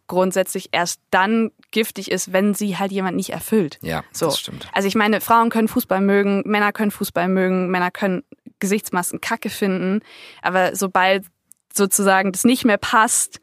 grundsätzlich 0.10 0.70
erst 0.74 1.00
dann 1.12 1.52
giftig 1.72 2.12
ist, 2.12 2.34
wenn 2.34 2.54
sie 2.54 2.78
halt 2.78 2.92
jemand 2.92 3.16
nicht 3.16 3.30
erfüllt. 3.30 3.80
Ja, 3.82 4.04
so. 4.12 4.26
das 4.26 4.40
stimmt. 4.40 4.68
Also 4.74 4.90
ich 4.90 4.96
meine, 4.96 5.22
Frauen 5.22 5.50
können 5.50 5.70
Fußball 5.70 6.02
mögen, 6.02 6.44
Männer 6.46 6.74
können 6.74 6.92
Fußball 6.92 7.30
mögen, 7.30 7.70
Männer 7.70 7.92
können 7.92 8.24
Gesichtsmasken 8.60 9.22
kacke 9.22 9.50
finden, 9.50 10.02
aber 10.42 10.76
sobald 10.76 11.26
sozusagen 11.74 12.34
das 12.34 12.44
nicht 12.44 12.66
mehr 12.66 12.78
passt, 12.78 13.40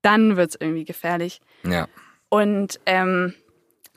dann 0.00 0.36
wird's 0.36 0.56
irgendwie 0.58 0.86
gefährlich. 0.86 1.40
Ja. 1.64 1.86
Und 2.30 2.80
ähm, 2.86 3.34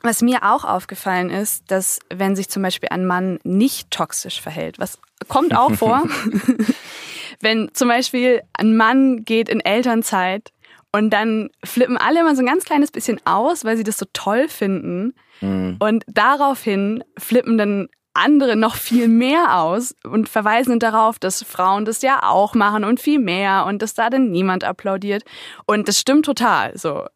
was 0.02 0.20
mir 0.20 0.42
auch 0.42 0.64
aufgefallen 0.64 1.30
ist, 1.30 1.70
dass 1.70 2.00
wenn 2.12 2.36
sich 2.36 2.48
zum 2.50 2.62
Beispiel 2.62 2.88
ein 2.90 3.06
Mann 3.06 3.38
nicht 3.44 3.90
toxisch 3.90 4.40
verhält, 4.40 4.78
was 4.78 4.98
kommt 5.28 5.56
auch 5.56 5.72
vor, 5.72 6.02
wenn 7.40 7.70
zum 7.72 7.88
Beispiel 7.88 8.42
ein 8.52 8.76
Mann 8.76 9.24
geht 9.24 9.48
in 9.48 9.60
Elternzeit 9.60 10.51
und 10.92 11.10
dann 11.10 11.50
flippen 11.64 11.96
alle 11.96 12.20
immer 12.20 12.36
so 12.36 12.42
ein 12.42 12.46
ganz 12.46 12.64
kleines 12.64 12.90
bisschen 12.90 13.20
aus, 13.24 13.64
weil 13.64 13.76
sie 13.76 13.84
das 13.84 13.96
so 13.98 14.06
toll 14.12 14.48
finden. 14.48 15.14
Mhm. 15.40 15.76
Und 15.78 16.04
daraufhin 16.06 17.02
flippen 17.18 17.56
dann 17.56 17.88
andere 18.14 18.56
noch 18.56 18.76
viel 18.76 19.08
mehr 19.08 19.58
aus 19.58 19.94
und 20.04 20.28
verweisen 20.28 20.78
darauf, 20.78 21.18
dass 21.18 21.42
Frauen 21.42 21.86
das 21.86 22.02
ja 22.02 22.20
auch 22.22 22.54
machen 22.54 22.84
und 22.84 23.00
viel 23.00 23.18
mehr 23.18 23.64
und 23.66 23.80
dass 23.80 23.94
da 23.94 24.10
dann 24.10 24.30
niemand 24.30 24.64
applaudiert. 24.64 25.24
Und 25.66 25.88
das 25.88 25.98
stimmt 25.98 26.26
total, 26.26 26.76
so 26.76 27.06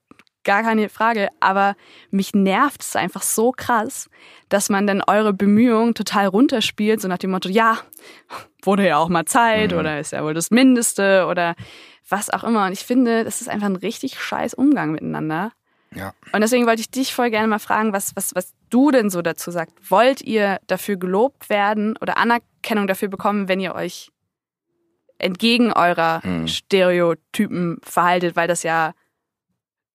gar 0.47 0.63
keine 0.63 0.89
Frage. 0.89 1.29
Aber 1.41 1.77
mich 2.11 2.33
nervt 2.33 2.81
es 2.81 2.97
einfach 2.97 3.21
so 3.21 3.53
krass, 3.53 4.09
dass 4.49 4.71
man 4.71 4.87
dann 4.87 5.03
eure 5.07 5.35
Bemühungen 5.35 5.93
total 5.93 6.29
runterspielt, 6.29 7.03
so 7.03 7.09
nach 7.09 7.19
dem 7.19 7.33
Motto, 7.33 7.51
ja, 7.51 7.79
wurde 8.63 8.87
ja 8.87 8.97
auch 8.97 9.11
mal 9.11 9.27
Zeit 9.27 9.73
mhm. 9.73 9.79
oder 9.79 10.01
ist 10.01 10.13
ja 10.13 10.25
wohl 10.25 10.35
das 10.35 10.51
Mindeste 10.51 11.27
oder 11.29 11.55
was 12.09 12.31
auch 12.31 12.45
immer. 12.45 12.67
Und 12.67 12.73
ich 12.73 12.85
finde, 12.85 13.25
das 13.25 13.41
ist 13.41 13.49
einfach 13.49 13.67
ein 13.67 13.77
richtig 13.77 14.21
scheiß 14.21 14.55
Umgang 14.55 14.93
miteinander. 14.93 15.53
Ja. 15.95 16.13
Und 16.33 16.41
deswegen 16.41 16.67
wollte 16.67 16.81
ich 16.81 16.91
dich 16.91 17.15
voll 17.15 17.31
gerne 17.31 17.49
mal 17.49 17.59
fragen, 17.59 17.93
was, 17.93 18.15
was, 18.17 18.35
was 18.35 18.53
du 18.71 18.91
denn 18.91 19.11
so 19.11 19.23
dazu 19.23 19.51
sagst. 19.51 19.75
Wollt 19.89 20.21
ihr 20.23 20.59
dafür 20.67 20.97
gelobt 20.97 21.49
werden 21.49 21.97
oder 22.01 22.19
Anerkennung 22.19 22.87
dafür 22.87 23.09
bekommen, 23.09 23.49
wenn 23.49 23.61
ihr 23.61 23.75
euch 23.75 24.11
entgegen 25.19 25.73
eurer 25.73 26.23
hm. 26.23 26.47
Stereotypen 26.47 27.79
verhaltet, 27.83 28.37
weil 28.37 28.49
das 28.49 28.63
ja 28.63 28.93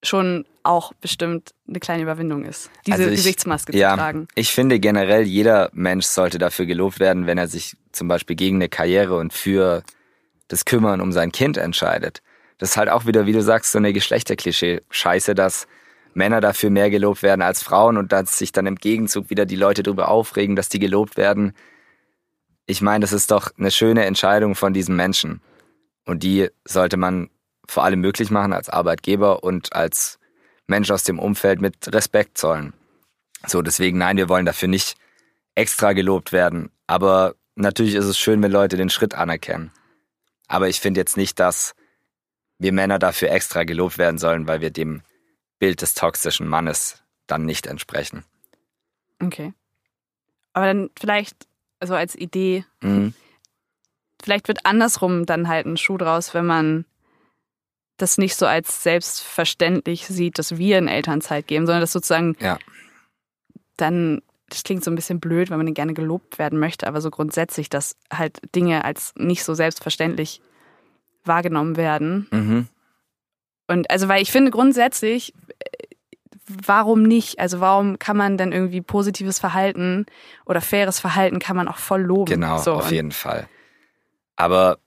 schon 0.03 0.45
auch 0.63 0.93
bestimmt 0.95 1.51
eine 1.67 1.79
kleine 1.79 2.03
Überwindung 2.03 2.43
ist, 2.43 2.69
diese 2.85 2.97
also 2.97 3.09
ich, 3.09 3.17
Gesichtsmaske 3.17 3.75
ja, 3.75 3.91
zu 3.91 3.97
tragen. 3.97 4.27
Ich 4.35 4.51
finde 4.51 4.79
generell, 4.79 5.23
jeder 5.23 5.69
Mensch 5.73 6.05
sollte 6.05 6.37
dafür 6.37 6.65
gelobt 6.65 6.99
werden, 6.99 7.27
wenn 7.27 7.37
er 7.37 7.47
sich 7.47 7.75
zum 7.91 8.07
Beispiel 8.07 8.35
gegen 8.35 8.57
eine 8.57 8.69
Karriere 8.69 9.17
und 9.17 9.33
für 9.33 9.83
das 10.51 10.65
Kümmern 10.65 11.01
um 11.01 11.11
sein 11.11 11.31
Kind 11.31 11.57
entscheidet. 11.57 12.21
Das 12.57 12.71
ist 12.71 12.77
halt 12.77 12.89
auch 12.89 13.05
wieder, 13.05 13.25
wie 13.25 13.33
du 13.33 13.41
sagst, 13.41 13.71
so 13.71 13.77
eine 13.77 13.93
Geschlechterklischee-Scheiße, 13.93 15.33
dass 15.33 15.67
Männer 16.13 16.41
dafür 16.41 16.69
mehr 16.69 16.89
gelobt 16.89 17.23
werden 17.23 17.41
als 17.41 17.63
Frauen 17.63 17.97
und 17.97 18.11
dass 18.11 18.37
sich 18.37 18.51
dann 18.51 18.67
im 18.67 18.75
Gegenzug 18.75 19.29
wieder 19.29 19.45
die 19.45 19.55
Leute 19.55 19.81
darüber 19.81 20.09
aufregen, 20.09 20.55
dass 20.55 20.69
die 20.69 20.79
gelobt 20.79 21.17
werden. 21.17 21.53
Ich 22.65 22.81
meine, 22.81 23.01
das 23.01 23.13
ist 23.13 23.31
doch 23.31 23.51
eine 23.57 23.71
schöne 23.71 24.05
Entscheidung 24.05 24.55
von 24.55 24.73
diesen 24.73 24.95
Menschen. 24.95 25.41
Und 26.05 26.23
die 26.23 26.49
sollte 26.65 26.97
man 26.97 27.29
vor 27.67 27.83
allem 27.83 28.01
möglich 28.01 28.29
machen 28.29 28.53
als 28.53 28.69
Arbeitgeber 28.69 29.43
und 29.43 29.73
als 29.73 30.19
Mensch 30.67 30.91
aus 30.91 31.03
dem 31.03 31.17
Umfeld 31.17 31.61
mit 31.61 31.93
Respekt 31.93 32.37
zollen. 32.37 32.73
So, 33.47 33.61
deswegen, 33.61 33.97
nein, 33.97 34.17
wir 34.17 34.29
wollen 34.29 34.45
dafür 34.45 34.67
nicht 34.67 34.97
extra 35.55 35.93
gelobt 35.93 36.31
werden. 36.31 36.71
Aber 36.87 37.35
natürlich 37.55 37.95
ist 37.95 38.05
es 38.05 38.19
schön, 38.19 38.43
wenn 38.43 38.51
Leute 38.51 38.77
den 38.77 38.89
Schritt 38.89 39.15
anerkennen. 39.15 39.71
Aber 40.51 40.67
ich 40.67 40.81
finde 40.81 40.99
jetzt 40.99 41.15
nicht, 41.15 41.39
dass 41.39 41.75
wir 42.59 42.73
Männer 42.73 42.99
dafür 42.99 43.31
extra 43.31 43.63
gelobt 43.63 43.97
werden 43.97 44.17
sollen, 44.17 44.47
weil 44.47 44.59
wir 44.59 44.69
dem 44.69 45.01
Bild 45.59 45.81
des 45.81 45.93
toxischen 45.93 46.45
Mannes 46.45 47.01
dann 47.25 47.45
nicht 47.45 47.67
entsprechen. 47.67 48.25
Okay. 49.23 49.53
Aber 50.51 50.65
dann 50.65 50.89
vielleicht, 50.99 51.47
also 51.79 51.95
als 51.95 52.15
Idee, 52.15 52.65
mhm. 52.81 53.13
vielleicht 54.21 54.49
wird 54.49 54.65
andersrum 54.65 55.25
dann 55.25 55.47
halt 55.47 55.67
ein 55.67 55.77
Schuh 55.77 55.97
draus, 55.97 56.33
wenn 56.33 56.45
man 56.45 56.83
das 57.95 58.17
nicht 58.17 58.35
so 58.35 58.45
als 58.45 58.83
selbstverständlich 58.83 60.05
sieht, 60.05 60.37
dass 60.37 60.57
wir 60.57 60.79
in 60.79 60.89
Elternzeit 60.89 61.47
geben, 61.47 61.65
sondern 61.65 61.81
das 61.81 61.93
sozusagen 61.93 62.35
ja. 62.41 62.59
dann, 63.77 64.21
das 64.51 64.63
klingt 64.63 64.83
so 64.83 64.91
ein 64.91 64.95
bisschen 64.95 65.19
blöd, 65.19 65.49
weil 65.49 65.57
man 65.57 65.73
gerne 65.73 65.93
gelobt 65.93 66.37
werden 66.37 66.59
möchte, 66.59 66.87
aber 66.87 67.01
so 67.01 67.09
grundsätzlich, 67.09 67.69
dass 67.69 67.95
halt 68.13 68.39
Dinge 68.55 68.85
als 68.85 69.13
nicht 69.17 69.43
so 69.43 69.53
selbstverständlich 69.53 70.41
wahrgenommen 71.23 71.77
werden. 71.77 72.27
Mhm. 72.31 72.67
Und 73.67 73.89
also, 73.89 74.07
weil 74.07 74.21
ich 74.21 74.31
finde 74.31 74.51
grundsätzlich, 74.51 75.33
warum 76.47 77.03
nicht? 77.03 77.39
Also 77.39 77.61
warum 77.61 77.99
kann 77.99 78.17
man 78.17 78.37
denn 78.37 78.51
irgendwie 78.51 78.81
positives 78.81 79.39
Verhalten 79.39 80.05
oder 80.45 80.59
faires 80.59 80.99
Verhalten 80.99 81.39
kann 81.39 81.55
man 81.55 81.67
auch 81.67 81.77
voll 81.77 82.01
loben? 82.01 82.31
Genau, 82.31 82.57
so, 82.57 82.73
auf 82.73 82.91
jeden 82.91 83.11
Fall. 83.11 83.47
Aber 84.35 84.79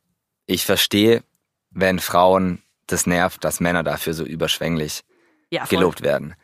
ich 0.46 0.66
verstehe, 0.66 1.22
wenn 1.70 1.98
Frauen 1.98 2.62
das 2.86 3.06
nervt, 3.06 3.44
dass 3.44 3.60
Männer 3.60 3.82
dafür 3.82 4.12
so 4.12 4.24
überschwänglich 4.24 5.02
ja, 5.50 5.64
gelobt 5.64 6.02
werden. 6.02 6.34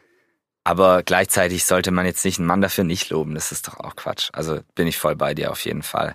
Aber 0.64 1.02
gleichzeitig 1.02 1.64
sollte 1.64 1.90
man 1.90 2.06
jetzt 2.06 2.24
nicht 2.24 2.38
einen 2.38 2.46
Mann 2.46 2.60
dafür 2.60 2.84
nicht 2.84 3.10
loben. 3.10 3.34
Das 3.34 3.50
ist 3.50 3.68
doch 3.68 3.78
auch 3.78 3.96
Quatsch. 3.96 4.28
Also 4.32 4.60
bin 4.74 4.86
ich 4.86 4.98
voll 4.98 5.16
bei 5.16 5.34
dir 5.34 5.50
auf 5.50 5.64
jeden 5.64 5.82
Fall. 5.82 6.14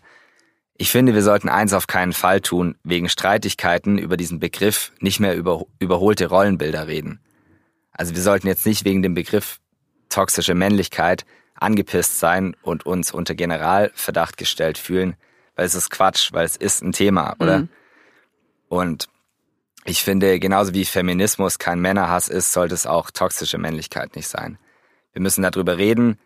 Ich 0.77 0.91
finde, 0.91 1.13
wir 1.13 1.23
sollten 1.23 1.49
eins 1.49 1.73
auf 1.73 1.87
keinen 1.87 2.13
Fall 2.13 2.41
tun, 2.41 2.75
wegen 2.83 3.09
Streitigkeiten 3.09 3.97
über 3.97 4.17
diesen 4.17 4.39
Begriff 4.39 4.91
nicht 4.99 5.19
mehr 5.19 5.35
über 5.35 5.65
überholte 5.79 6.27
Rollenbilder 6.27 6.87
reden. 6.87 7.21
Also 7.91 8.13
wir 8.13 8.21
sollten 8.21 8.47
jetzt 8.47 8.65
nicht 8.65 8.83
wegen 8.83 9.01
dem 9.01 9.13
Begriff 9.13 9.59
toxische 10.09 10.53
Männlichkeit 10.53 11.25
angepisst 11.55 12.19
sein 12.19 12.55
und 12.61 12.85
uns 12.85 13.11
unter 13.11 13.33
Generalverdacht 13.33 14.35
gestellt 14.35 14.77
fühlen, 14.77 15.15
weil 15.55 15.65
es 15.65 15.75
ist 15.75 15.89
Quatsch, 15.89 16.33
weil 16.33 16.45
es 16.45 16.57
ist 16.57 16.83
ein 16.83 16.91
Thema, 16.91 17.35
oder? 17.39 17.59
Mhm. 17.59 17.69
Und 18.67 19.07
ich 19.87 20.03
finde, 20.03 20.39
genauso 20.39 20.73
wie 20.73 20.83
Feminismus 20.83 21.59
kein 21.59 21.79
Männerhass 21.79 22.27
ist, 22.27 22.51
sollte 22.51 22.73
es 22.73 22.87
auch 22.87 23.11
toxische 23.11 23.59
Männlichkeit 23.59 24.15
nicht 24.15 24.27
sein. 24.27 24.57
Wir 25.13 25.21
müssen 25.21 25.43
darüber 25.43 25.77
reden, 25.77 26.19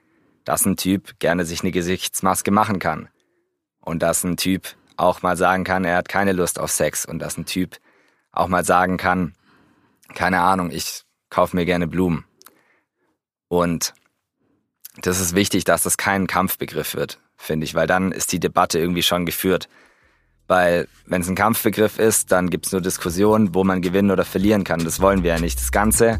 dass 0.45 0.65
ein 0.65 0.77
Typ 0.77 1.19
gerne 1.19 1.45
sich 1.45 1.61
eine 1.61 1.71
Gesichtsmaske 1.71 2.51
machen 2.51 2.79
kann. 2.79 3.09
Und 3.81 4.01
dass 4.01 4.23
ein 4.23 4.37
Typ 4.37 4.75
auch 4.95 5.21
mal 5.21 5.35
sagen 5.35 5.65
kann, 5.65 5.83
er 5.83 5.97
hat 5.97 6.07
keine 6.07 6.31
Lust 6.31 6.57
auf 6.57 6.71
Sex. 6.71 7.05
Und 7.05 7.19
dass 7.19 7.37
ein 7.37 7.45
Typ 7.45 7.77
auch 8.31 8.47
mal 8.47 8.63
sagen 8.63 8.95
kann, 8.95 9.33
keine 10.15 10.39
Ahnung, 10.39 10.71
ich 10.71 11.03
kaufe 11.29 11.55
mir 11.55 11.65
gerne 11.65 11.87
Blumen. 11.87 12.25
Und 13.49 13.93
das 15.01 15.19
ist 15.19 15.35
wichtig, 15.35 15.65
dass 15.65 15.83
das 15.83 15.97
kein 15.97 16.27
Kampfbegriff 16.27 16.95
wird, 16.95 17.19
finde 17.35 17.65
ich, 17.65 17.75
weil 17.75 17.87
dann 17.87 18.13
ist 18.13 18.31
die 18.31 18.39
Debatte 18.39 18.79
irgendwie 18.79 19.03
schon 19.03 19.25
geführt. 19.25 19.67
Weil 20.49 20.87
wenn 21.05 21.21
es 21.21 21.29
ein 21.29 21.35
Kampfbegriff 21.35 21.99
ist, 21.99 22.31
dann 22.31 22.49
gibt 22.49 22.65
es 22.65 22.71
nur 22.71 22.81
Diskussionen, 22.81 23.53
wo 23.53 23.63
man 23.63 23.83
gewinnen 23.83 24.09
oder 24.09 24.25
verlieren 24.25 24.63
kann. 24.63 24.83
Das 24.83 24.99
wollen 24.99 25.23
wir 25.23 25.35
ja 25.35 25.39
nicht. 25.39 25.59
Das 25.59 25.71
Ganze 25.71 26.19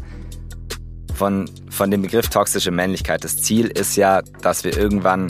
von, 1.14 1.50
von 1.68 1.90
dem 1.90 2.00
Begriff 2.00 2.28
toxische 2.28 2.70
Männlichkeit, 2.70 3.24
das 3.24 3.38
Ziel 3.38 3.66
ist 3.66 3.96
ja, 3.96 4.22
dass 4.40 4.62
wir 4.62 4.78
irgendwann 4.78 5.26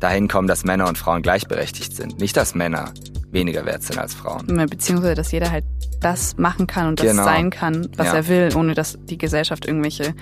dahin 0.00 0.26
kommen, 0.26 0.48
dass 0.48 0.64
Männer 0.64 0.88
und 0.88 0.98
Frauen 0.98 1.22
gleichberechtigt 1.22 1.94
sind. 1.94 2.18
Nicht, 2.18 2.36
dass 2.36 2.56
Männer 2.56 2.92
weniger 3.30 3.64
wert 3.66 3.84
sind 3.84 3.98
als 3.98 4.14
Frauen. 4.14 4.46
Beziehungsweise, 4.68 5.14
dass 5.14 5.30
jeder 5.30 5.52
halt 5.52 5.64
das 6.00 6.36
machen 6.36 6.66
kann 6.66 6.88
und 6.88 6.98
das 6.98 7.06
genau. 7.06 7.22
sein 7.22 7.50
kann, 7.50 7.88
was 7.96 8.08
ja. 8.08 8.14
er 8.14 8.28
will, 8.28 8.56
ohne 8.56 8.74
dass 8.74 8.98
die 9.04 9.16
Gesellschaft 9.16 9.64
irgendwelche 9.64 10.12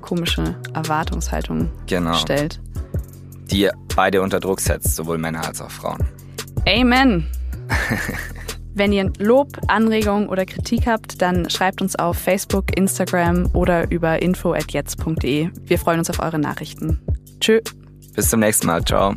komische 0.00 0.56
Erwartungshaltungen 0.74 1.70
genau. 1.86 2.14
stellt. 2.14 2.60
Die 3.52 3.70
beide 3.94 4.20
unter 4.20 4.40
Druck 4.40 4.60
setzt, 4.60 4.96
sowohl 4.96 5.18
Männer 5.18 5.46
als 5.46 5.60
auch 5.60 5.70
Frauen. 5.70 6.08
Amen. 6.66 7.28
Wenn 8.74 8.92
ihr 8.92 9.12
Lob, 9.18 9.48
Anregungen 9.68 10.28
oder 10.28 10.46
Kritik 10.46 10.86
habt, 10.86 11.20
dann 11.20 11.50
schreibt 11.50 11.82
uns 11.82 11.94
auf 11.96 12.16
Facebook, 12.16 12.76
Instagram 12.76 13.50
oder 13.52 13.90
über 13.90 14.22
info@jetzt.de. 14.22 15.50
Wir 15.64 15.78
freuen 15.78 15.98
uns 15.98 16.08
auf 16.08 16.20
eure 16.20 16.38
Nachrichten. 16.38 17.00
Tschö. 17.40 17.60
Bis 18.14 18.30
zum 18.30 18.40
nächsten 18.40 18.66
Mal. 18.66 18.82
Ciao. 18.84 19.14